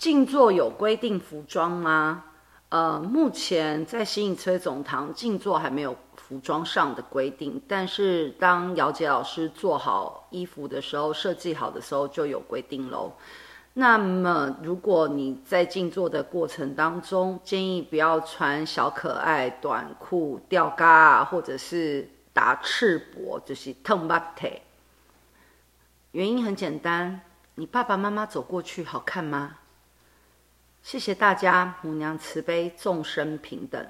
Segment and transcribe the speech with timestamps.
[0.00, 2.24] 静坐有规定服装吗？
[2.70, 13.12] 呃，目前在新影崔总堂静坐还没有服装上的规定，但是当姚杰老师做好衣服的时候，设计好的时候就有规定喽。
[13.74, 24.62] 那么，如果你在静坐的过程当中，建议不要穿小可爱短裤、吊嘎，或者是打赤膊，就是烫巴腿。
[26.12, 27.20] 原因很简单，
[27.56, 29.56] 你爸爸妈妈走过去好看吗？
[30.82, 33.86] 谢谢大家，母娘慈悲，众生平等。